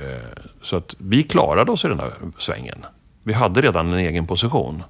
[0.00, 2.86] Eh, så att vi klarade oss i den här svängen.
[3.22, 4.82] Vi hade redan en egen position.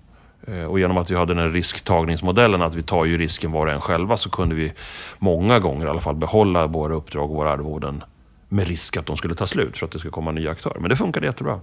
[0.47, 3.67] Eh, och genom att vi hade den här risktagningsmodellen, att vi tar ju risken var
[3.67, 4.73] och en själva, så kunde vi
[5.19, 8.05] många gånger i alla fall behålla våra uppdrag och våra arvoden
[8.49, 10.79] med risk att de skulle ta slut för att det skulle komma nya aktörer.
[10.81, 11.61] Men det funkade jättebra.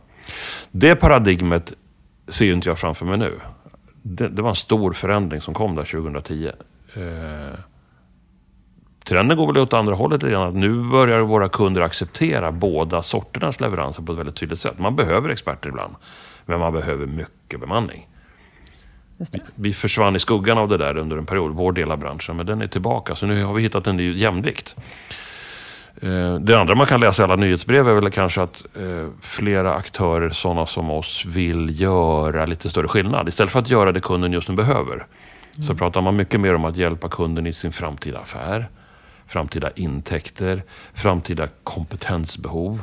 [0.71, 1.73] Det paradigmet
[2.27, 3.39] ser ju inte jag framför mig nu.
[4.01, 6.51] Det, det var en stor förändring som kom där 2010.
[6.93, 7.59] Eh,
[9.07, 10.47] trenden går väl åt andra hållet lite grann.
[10.47, 14.79] Att nu börjar våra kunder acceptera båda sorternas leveranser på ett väldigt tydligt sätt.
[14.79, 15.95] Man behöver experter ibland,
[16.45, 18.07] men man behöver mycket bemanning.
[19.55, 22.45] Vi försvann i skuggan av det där under en period, vår del av branschen, men
[22.45, 23.15] den är tillbaka.
[23.15, 24.75] Så nu har vi hittat en ny jämvikt.
[26.01, 29.73] Eh, Det andra man kan läsa i alla nyhetsbrev är väl kanske att eh, flera
[29.73, 33.27] aktörer, sådana som oss, vill göra lite större skillnad.
[33.27, 35.05] Istället för att göra det kunden just nu behöver,
[35.67, 38.69] så pratar man mycket mer om att hjälpa kunden i sin framtida affär,
[39.27, 40.63] framtida intäkter,
[40.93, 42.81] framtida kompetensbehov.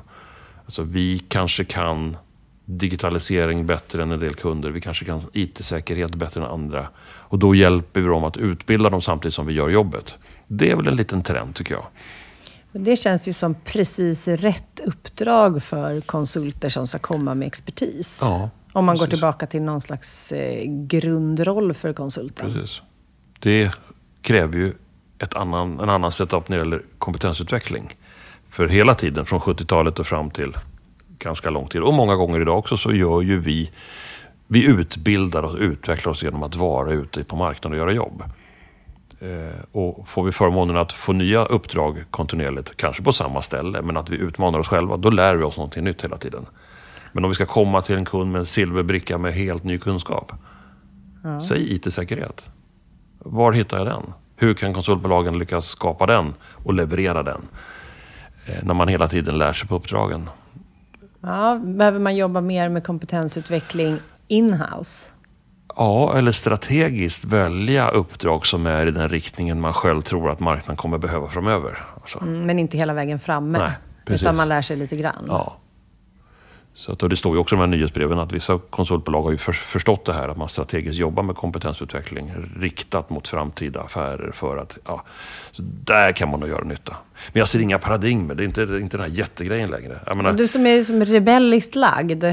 [0.64, 2.16] Alltså vi kanske kan
[2.64, 4.70] digitalisering bättre än en del kunder.
[4.70, 6.88] Vi kanske kan IT-säkerhet bättre än andra.
[7.04, 10.14] Och då hjälper vi dem att utbilda dem samtidigt som vi gör jobbet.
[10.46, 11.84] Det är väl en liten trend tycker jag.
[12.72, 18.18] Det känns ju som precis rätt uppdrag för konsulter som ska komma med expertis.
[18.22, 19.10] Ja, Om man går precis.
[19.10, 22.52] tillbaka till någon slags eh, grundroll för konsulten.
[22.52, 22.82] Precis.
[23.40, 23.70] Det
[24.22, 24.74] kräver ju
[25.18, 27.96] ett annan, en annan setup när det gäller kompetensutveckling.
[28.50, 30.56] För hela tiden, från 70-talet och fram till
[31.18, 33.70] ganska lång tid, och många gånger idag också, så gör ju vi
[34.46, 38.22] vi utbildar och utvecklar oss genom att vara ute på marknaden och göra jobb.
[39.20, 43.96] Eh, och får vi förmånen att få nya uppdrag kontinuerligt, kanske på samma ställe, men
[43.96, 46.46] att vi utmanar oss själva, då lär vi oss någonting nytt hela tiden.
[47.12, 50.32] Men om vi ska komma till en kund med en silverbricka med helt ny kunskap,
[51.48, 52.50] säg IT-säkerhet.
[53.18, 54.02] Var hittar jag den?
[54.36, 57.40] Hur kan konsultbolagen lyckas skapa den och leverera den?
[58.46, 60.30] Eh, när man hela tiden lär sig på uppdragen.
[61.20, 65.10] Ja, behöver man jobba mer med kompetensutveckling in-house?
[65.76, 70.76] Ja, eller strategiskt välja uppdrag som är i den riktningen man själv tror att marknaden
[70.76, 71.78] kommer behöva framöver.
[72.00, 73.58] Alltså, Mm, Men inte hela vägen framme.
[73.58, 73.72] Nej,
[74.04, 74.22] precis.
[74.22, 75.24] utan man lär sig lite grann.
[75.28, 75.56] Ja.
[76.76, 79.38] Så att, det står ju också i de här nyhetsbreven att vissa konsultbolag har ju
[79.38, 84.56] för, förstått det här att man strategiskt jobbar med kompetensutveckling riktat mot framtida affärer för
[84.56, 85.04] att, ja,
[85.52, 86.96] så där kan man nog göra nytta.
[87.32, 89.98] Men jag ser inga paradigmer, det är inte, det är inte den här jättegrejen längre.
[90.14, 92.24] Menar, du som är som rebelliskt lagd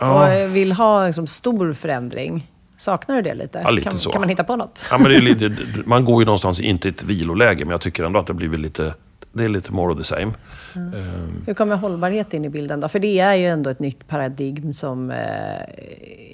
[0.00, 0.40] Ja.
[0.44, 2.50] och vill ha liksom, stor förändring.
[2.78, 3.60] Saknar du det lite?
[3.64, 4.88] Ja, lite kan, kan man hitta på något?
[4.90, 8.20] Ja, men lite, man går ju någonstans, inte i ett viloläge, men jag tycker ändå
[8.20, 8.94] att det blir väl lite
[9.34, 10.32] det är lite more of the same.
[10.74, 12.88] Ehm, Hur kommer hållbarhet in i bilden då?
[12.88, 15.16] För det är ju ändå ett nytt paradigm som eh,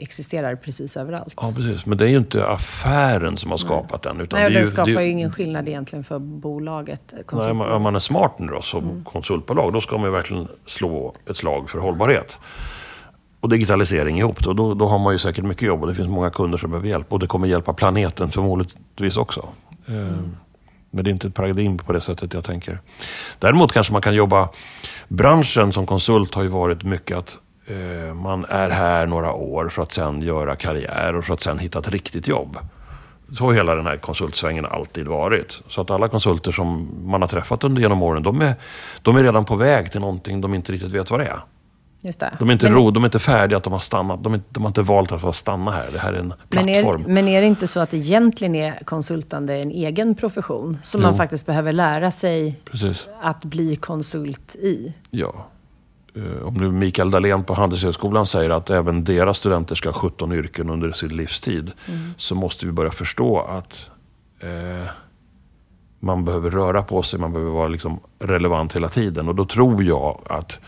[0.02, 1.34] existerar precis överallt.
[1.36, 1.86] Ja, precis.
[1.86, 4.20] Men det är ju inte affären som har skapat den.
[4.20, 7.02] Utan Nej, och den ju, skapar ju ingen skillnad egentligen för bolaget.
[7.12, 7.70] Nej, konsultbolaget.
[7.70, 9.04] om om man är smart nu då, som Mm.
[9.04, 12.40] konsultbolag, då ska man ju verkligen slå ett slag för hållbarhet.
[13.40, 14.40] Och digitalisering ihop.
[14.44, 16.70] Då, då, då har man ju säkert mycket jobb och det finns många kunder som
[16.70, 17.12] behöver hjälp.
[17.12, 18.72] Och det kommer hjälpa planeten förmodligen
[19.16, 19.48] också.
[19.88, 20.36] Mm.
[20.90, 22.80] Men det är inte ett paradigm på det sättet jag tänker.
[23.38, 24.48] Däremot kanske man kan jobba...
[25.08, 29.82] Branschen som konsult har ju varit mycket att eh, man är här några år för
[29.82, 32.58] att sen göra karriär och för att sen hitta ett riktigt jobb.
[33.32, 35.62] Så har hela den här konsultsvängen alltid varit.
[35.68, 38.54] Så att alla konsulter som man har träffat under genom åren, de är,
[39.02, 41.40] de är redan på väg till någonting de inte riktigt vet vad det är.
[42.02, 42.36] Just det.
[42.38, 44.24] De är inte, Men- ro, de är inte färdiga att de har stannat.
[44.24, 45.88] De, är, de har inte valt att få stanna här.
[45.92, 47.02] Det här är en Men är, plattform.
[47.14, 51.16] men är det inte så att egentligen är konsultande en egen profession som man Jo.
[51.16, 53.08] faktiskt behöver lära sig Precis.
[53.22, 54.94] att bli konsult i?
[55.10, 55.34] Ja.
[56.16, 60.32] Eh, Om nu Mikael Dahlén på Handelshögskolan säger att även deras studenter ska ha 17
[60.32, 61.72] yrken under sin livstid.
[62.16, 63.90] Så måste vi börja förstå att
[64.40, 64.90] eh,
[66.00, 69.28] man behöver röra på sig, man behöver vara liksom relevant hela tiden.
[69.28, 70.60] Och då tror jag att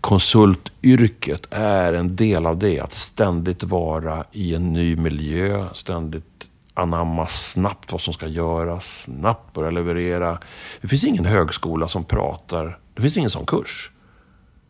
[0.00, 2.80] konsultyrket är en del av det.
[2.80, 9.54] Att ständigt vara i en ny miljö, ständigt anamma snabbt vad som ska göras, snabbt
[9.54, 10.38] börja leverera.
[10.80, 13.90] Det finns ingen högskola som pratar, det finns ingen sån kurs.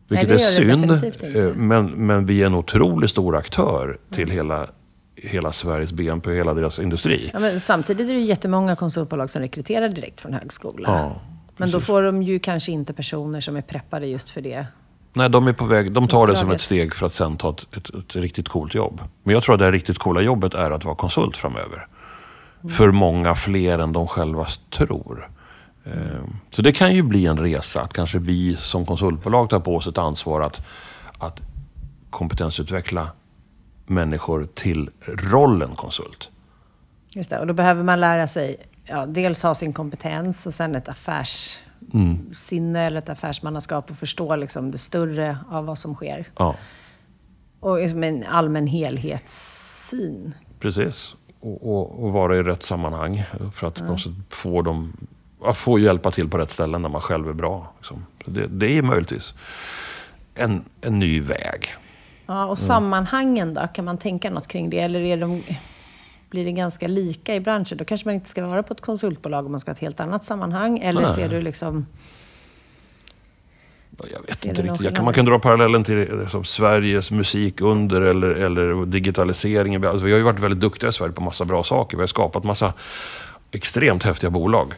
[0.07, 4.29] Nej, Vilket det är synd, eh, men, men vi är en otroligt stor aktör till
[4.29, 4.67] hela,
[5.15, 7.31] hela Sveriges BNP, hela deras industri.
[7.33, 10.89] Ja, samtidigt är det jättemånga konsultbolag som rekryterar direkt från högskola.
[10.89, 11.21] Ja,
[11.57, 14.65] men då får de ju kanske inte personer som är preppade just för det.
[15.13, 15.91] Nej, de är på väg.
[15.91, 18.75] De tar det som ett steg för att sen ta ett, ett, ett riktigt coolt
[18.75, 19.01] jobb.
[19.23, 21.87] Men jag tror att det här riktigt coola jobbet är att vara konsult framöver.
[22.69, 25.29] För många fler än de själva tror.
[25.85, 29.75] Ehm, Så det kan ju bli en resa att kanske vi som konsultbolag tar på
[29.75, 30.65] oss ett ansvar att,
[31.17, 31.41] att
[32.09, 33.07] kompetensutveckla
[33.85, 36.29] människor till rollen konsult.
[37.13, 37.39] Just det.
[37.39, 40.89] Och då behöver man lära sig ja, dels ha sin kompetens och sen ett
[41.93, 46.25] affärssinne eller ett affärsmannaskap och förstå liksom det större av vad som sker.
[46.37, 46.55] Ja,
[47.59, 50.33] Och liksom en allmän helhetssyn.
[50.59, 51.15] precis.
[51.39, 53.23] Och, och, och vara i rätt sammanhang
[53.53, 54.93] för att sätt få dem
[55.55, 57.73] få hjälpa till på rätt ställen när man själv är bra.
[57.77, 58.05] Liksom.
[58.25, 59.33] Så Det, det är möjligtvis
[60.35, 61.67] en, en ny väg.
[62.25, 63.67] Ja, och sammanhangen då?
[63.73, 64.79] Kan man tänka något kring det?
[64.79, 65.43] Eller är de,
[66.29, 67.77] blir det ganska lika i branschen?
[67.77, 69.99] Då kanske man inte ska vara på ett konsultbolag om man ska ha ett helt
[69.99, 70.79] annat sammanhang.
[70.79, 71.13] Eller Nej.
[71.15, 71.85] ser du liksom...
[74.11, 74.95] Jag vet Ser inte riktigt.
[74.95, 79.85] Kan, man kan dra parallellen till liksom, Sveriges musikunder eller, eller digitaliseringen.
[79.85, 81.97] Alltså, vi har ju varit väldigt duktiga i Sverige på massa bra saker.
[81.97, 82.73] Vi har skapat massa
[83.51, 84.73] extremt häftiga bolag.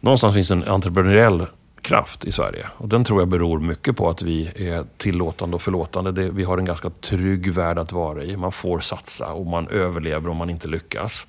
[0.00, 1.46] Någonstans finns en entreprenöriell
[1.82, 2.66] kraft i Sverige.
[2.76, 6.12] Och den tror jag beror mycket på att vi är tillåtande och förlåtande.
[6.12, 8.36] Det, vi har en ganska trygg värld att vara i.
[8.36, 11.26] Man får satsa och man överlever om man inte lyckas.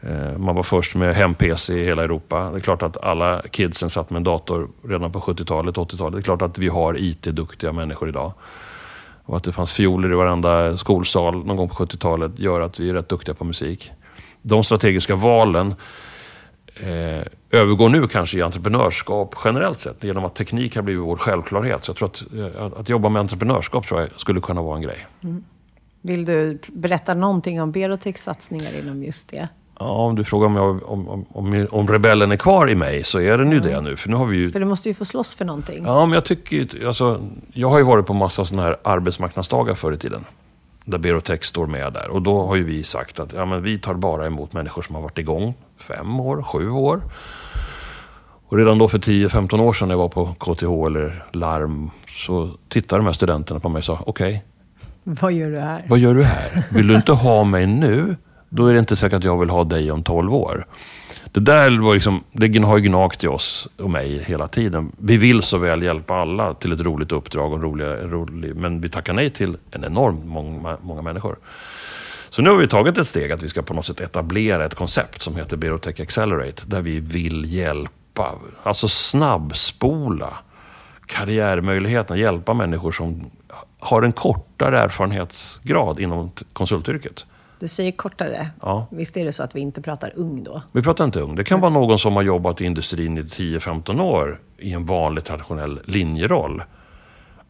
[0.00, 2.50] Eh, Man var först med hem-PC i hela Europa.
[2.50, 6.12] Det är klart att alla kidsen satt med en dator redan på 70-talet, 80-talet.
[6.12, 8.32] Det är klart att vi har IT-duktiga människor idag.
[9.26, 12.90] Och att det fanns fioler i varenda skolsal någon gång på 70-talet gör att vi
[12.90, 13.92] är rätt duktiga på musik.
[14.42, 15.74] De strategiska valen
[16.74, 17.22] eh,
[17.54, 21.84] övergår nu kanske i entreprenörskap generellt sett genom att teknik har blivit vår självklarhet.
[21.84, 24.76] Så jag tror att, eh, att, att jobba med entreprenörskap tror jag skulle kunna vara
[24.76, 25.06] en grej.
[26.02, 29.48] Vill du berätta någonting om Berotechs satsningar inom just det?
[29.78, 33.02] Ja, om du frågar om, jag, om, om, om, om rebellen är kvar i mig
[33.02, 33.96] så är den ju det nu.
[33.96, 34.52] För nu har vi ju...
[34.52, 35.82] För du måste ju få slåss för någonting.
[35.84, 39.92] Ja, men jag tycker alltså, Jag har ju varit på massa sådana här arbetsmarknadsdagar förr
[39.92, 40.24] i tiden.
[40.84, 42.08] Där Berotech står med där.
[42.08, 44.94] Och då har ju vi sagt att ja, men vi tar bara emot människor som
[44.94, 47.00] har varit igång fem år, sju år.
[48.48, 52.50] Och redan då för 10-15 år sedan när jag var på KTH eller Larm så
[52.68, 54.44] tittade de här studenterna på mig och sa okej,
[55.04, 55.82] Vad gör du här?
[55.88, 56.64] vad gör du här?
[56.70, 58.16] Vill du inte ha mig nu?
[58.48, 60.66] Då är det inte säkert att jag vill ha dig om 12 år.
[61.34, 64.92] Det där var liksom, det har ju gnagt i oss och mig hela tiden.
[64.98, 68.80] Vi vill så väl hjälpa alla till ett roligt uppdrag och en rolig, rolig, men
[68.80, 71.36] vi tackar nej till en enormt många, många människor.
[72.30, 74.74] Så nu har vi tagit ett steg att vi ska på något sätt etablera ett
[74.74, 76.62] koncept som heter Berotech Accelerate.
[76.66, 80.38] Där vi vill hjälpa, alltså snabbspola
[81.06, 82.20] karriärmöjligheterna.
[82.20, 83.30] Hjälpa människor som
[83.78, 87.26] har en kortare erfarenhetsgrad inom konsultyrket.
[87.64, 88.50] Du säger kortare.
[88.62, 88.86] Ja.
[88.90, 90.62] Visst är det så att vi inte pratar ung då?
[90.72, 91.34] Vi pratar inte ung.
[91.34, 95.24] Det kan vara någon som har jobbat i industrin i 10-15 år i en vanlig
[95.24, 96.62] traditionell linjeroll.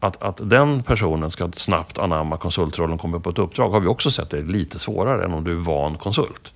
[0.01, 3.87] Att, att den personen ska snabbt anamma konsultrollen och komma på ett uppdrag har vi
[3.87, 6.53] också sett är lite svårare än om du är van konsult.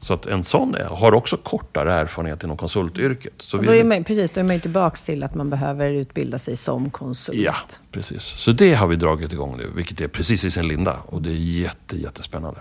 [0.00, 3.32] Så att en sån är, har också kortare erfarenhet inom konsultyrket.
[3.36, 6.38] Så då är man, precis, då är man ju tillbaka till att man behöver utbilda
[6.38, 7.38] sig som konsult.
[7.38, 7.54] Ja,
[7.92, 8.22] precis.
[8.22, 10.96] Så det har vi dragit igång nu, vilket är precis i sin linda.
[11.06, 12.60] Och det är jätte, jättespännande.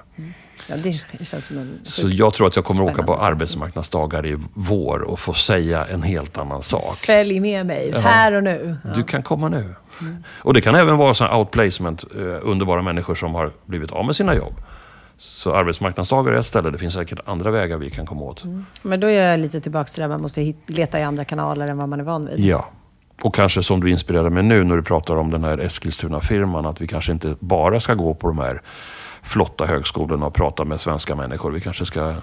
[0.70, 4.38] Ja, det känns som en Så jag tror att jag kommer åka på arbetsmarknadsdagar i
[4.54, 6.98] vår och få säga en helt annan sak.
[6.98, 8.78] Följ med mig, här och nu.
[8.84, 8.90] Ja.
[8.90, 9.76] Du kan komma nu.
[10.26, 14.06] Och det kan även vara så här outplacement, eh, underbara människor som har blivit av
[14.06, 14.54] med sina jobb.
[15.18, 18.44] Så arbetsmarknadsdagar är ett ställe, det finns säkert andra vägar vi kan komma åt.
[18.82, 21.68] Men då är jag lite tillbaka till det där man måste leta i andra kanaler
[21.68, 22.40] än vad man är van vid.
[22.40, 22.70] Ja.
[23.22, 26.82] Och kanske som du inspirerar mig nu när du pratar om den här Eskilstuna-firman, att
[26.82, 28.62] vi kanske inte bara ska gå på de här
[29.24, 31.52] flotta högskolorna och prata med svenska människor.
[31.52, 32.16] Vi kanske ska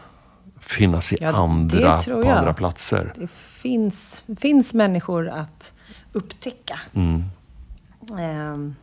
[0.61, 3.13] finnas i Ja, andra, på andra platser.
[3.17, 5.73] Det finns, finns människor att
[6.13, 6.81] upptäcka.
[6.93, 7.25] Mm.
[8.21, 8.75] Ehm,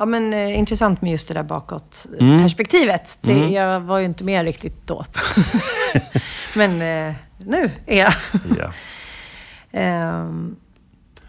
[0.00, 2.26] ja, men eh, intressant med just det där bakåt eh,
[3.24, 3.38] Mm.
[3.38, 5.04] Det, Jag var ju inte med riktigt då.
[6.56, 8.12] men eh, nu är jag.
[8.58, 8.72] Ja.
[9.72, 10.56] Ehm,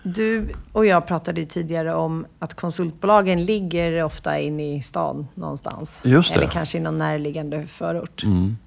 [0.04, 6.02] du och jag pratade ju tidigare om att konsultbolagen ligger ofta inne i stan någonstans.
[6.38, 8.24] Eller kanske i någon närliggande förort.
[8.24, 8.58] Mm.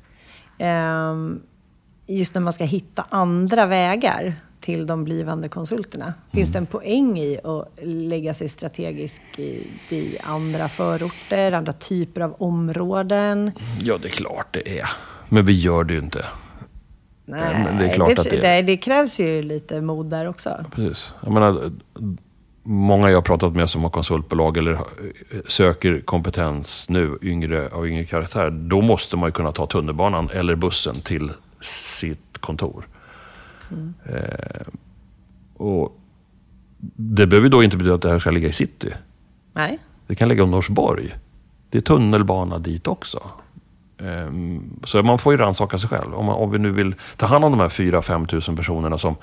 [0.58, 1.42] Ehm,
[2.06, 4.34] just när man ska hitta andra vägar
[4.64, 6.14] till de blivande konsulterna.
[6.32, 12.20] Finns det en poäng i att lägga sig strategiskt i, i andra förorter, andra typer
[12.20, 13.50] av områden?
[13.80, 14.88] ja, det är klart det är.
[15.28, 16.24] Men vi gör det ju inte.
[17.24, 20.64] Nej, men det är klart att det- det, det krävs ju lite mod där också.
[20.74, 21.14] Precis.
[21.22, 21.70] Jag menar,
[22.62, 24.86] många jag har pratat med som har konsultbolag eller har-
[25.48, 28.50] söker kompetens nu, yngre, av yngre karaktär.
[28.50, 32.86] Då måste man ju kunna ta tunnelbanan eller bussen till sitt kontor.
[34.04, 34.66] Eh,
[35.56, 36.00] och
[36.96, 38.92] det behöver då inte betyda att det här ska ligga i city.
[39.52, 39.78] Nej.
[40.06, 41.14] Det kan ligga i Norsborg.
[41.70, 43.20] Det är tunnelbana dit också.
[43.98, 46.14] Ehm, Så man får ju rannsaka sig själv.
[46.14, 49.16] Om, man, om vi nu vill ta hand om de här 4-5 tusen personerna som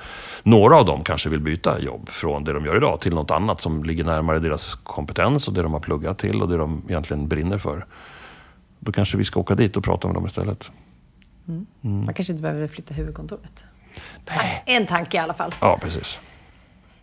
[0.44, 3.62] några av dem kanske vill byta jobb från det de gör idag till något annat
[3.62, 7.28] som ligger närmare deras kompetens och det de har pluggat till och det de egentligen
[7.28, 7.86] brinner för.
[8.80, 10.72] Då kanske vi ska åka dit och prata med dem istället.
[11.82, 13.64] Man kanske inte behöver flytta huvudkontoret.
[14.66, 15.56] En tanke i alla fall.
[15.60, 16.20] Ja, precis.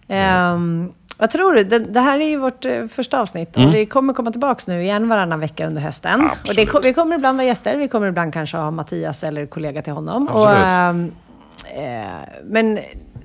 [0.08, 1.64] Ehm, vad tror du?
[1.64, 4.82] Det, det här är ju vårt eh, första avsnitt och vi kommer komma tillbaka nu
[4.82, 6.14] igen varannan vecka under hösten.
[6.14, 6.26] Mm.
[6.26, 6.74] Absolut.
[6.74, 9.82] Och det, vi kommer ibland ha gäster, vi kommer ibland kanske ha Mattias eller kollega
[9.82, 10.28] till honom.
[10.28, 11.12] Och, ehm,
[11.76, 12.04] eh,
[12.44, 12.78] men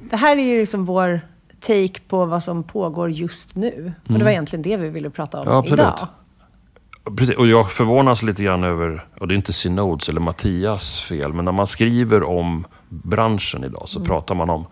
[0.09, 1.21] det här är ju liksom vår
[1.59, 3.93] take på vad som pågår just nu.
[4.07, 5.63] Och det var egentligen det vi ville prata om Mm.
[5.65, 6.07] Ja, idag.
[7.17, 11.33] Precis, och jag förvånas lite grann över, och det är inte Synods eller Mattias fel,
[11.33, 12.65] men när man skriver om
[13.03, 14.65] branschen idag så pratar man om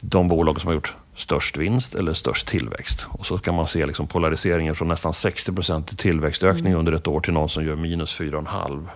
[0.00, 3.06] de bolag som har gjort störst vinst eller störst tillväxt.
[3.10, 7.20] Och så kan man se liksom polariseringen från nästan 60% i tillväxtökning under ett år
[7.20, 8.88] till någon som gör minus 4,5.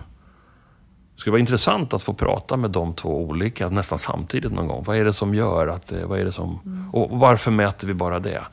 [1.15, 4.83] Det skulle vara intressant att få prata med de två olika nästan samtidigt någon gång.
[4.83, 6.59] Vad är det som gör att vad är det som,
[6.93, 8.43] och varför mäter vi bara det?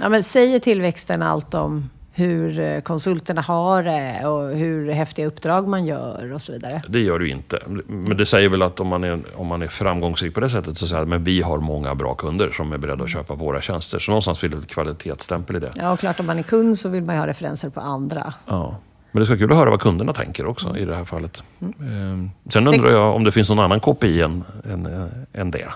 [0.00, 5.68] Ja, men säger tillväxten allt om hur eh, konsulterna har det och hur häftiga uppdrag
[5.68, 6.82] man gör och så vidare?
[6.88, 7.58] Det gör du inte.
[7.86, 10.78] Men det säger väl att om man är, om man är framgångsrik på det sättet
[10.78, 13.98] så säger men vi har många bra kunder som är beredda att köpa våra tjänster.
[13.98, 15.70] Så någonstans vill det ett kvalitetsstämpel i det.
[15.76, 18.32] Ja, och klart om man är kund så vill man ju ha referenser på andra.
[18.46, 18.76] Ja.
[19.12, 21.42] Men det ska vara kul att höra vad kunderna tänker också i det här fallet.
[21.80, 25.68] Ehm, Sen undrar jag om det finns någon annan KPI än, än, eh, än det.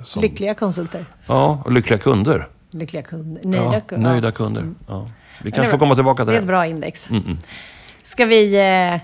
[0.00, 1.04] Som- Lyckliga konsulter.
[1.26, 2.46] Ja, och lyckliga kunder.
[2.70, 3.42] Lyckliga kunder.
[3.44, 4.64] Nöjda ja, nöjda kunder.
[4.88, 5.08] Ja.
[5.42, 6.46] Vi kanske det får komma tillbaka Det till är ett det.
[6.46, 7.10] bra index.
[7.10, 7.38] Mm, mm.
[8.02, 8.56] Ska vi
[8.94, 9.00] eh,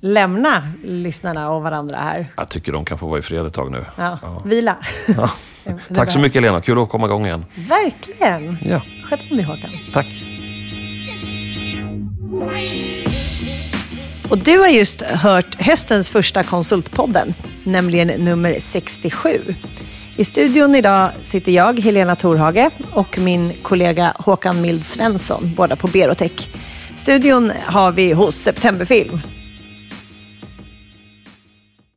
[0.00, 2.26] lämna lyssnarna och varandra här?
[2.36, 3.84] Jag tycker de kan få vara i fred ett tag nu.
[3.96, 4.42] Ja, Ja.
[4.44, 4.76] vila.
[5.16, 5.30] Ja.
[5.88, 7.44] Det Tack så mycket Lena, kul att komma igång igen.
[7.54, 8.58] Verkligen.
[8.62, 9.70] Ja, Sköt om dig Håkan.
[9.92, 10.06] tack.
[14.30, 19.40] Och du har just hört höstens första Konsultpodden, nämligen nummer 67.
[20.18, 25.86] I studion idag sitter jag, Helena Torhage, och min kollega Håkan Mild Svensson, båda på
[25.86, 26.48] Berotech.
[26.96, 29.20] Studion har vi hos Septemberfilm.